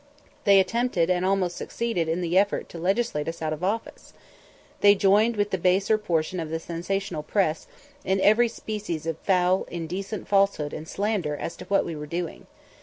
[0.45, 4.13] They attempted and almost succeeded in the effort to legislate us out of office.
[4.79, 7.67] They joined with the baser portion of the sensational press
[8.03, 12.47] in every species of foul, indecent falsehood and slander as to what we were doing.